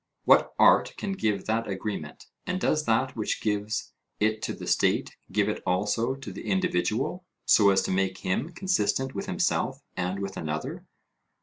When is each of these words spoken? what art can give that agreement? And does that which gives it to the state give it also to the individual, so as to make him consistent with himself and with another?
what 0.25 0.55
art 0.57 0.95
can 0.97 1.11
give 1.11 1.45
that 1.45 1.67
agreement? 1.67 2.25
And 2.47 2.59
does 2.59 2.85
that 2.85 3.15
which 3.15 3.39
gives 3.39 3.93
it 4.19 4.41
to 4.41 4.53
the 4.53 4.65
state 4.65 5.15
give 5.31 5.47
it 5.47 5.61
also 5.63 6.15
to 6.15 6.33
the 6.33 6.47
individual, 6.47 7.23
so 7.45 7.69
as 7.69 7.83
to 7.83 7.91
make 7.91 8.17
him 8.17 8.49
consistent 8.49 9.13
with 9.13 9.27
himself 9.27 9.83
and 9.95 10.17
with 10.19 10.37
another? 10.37 10.87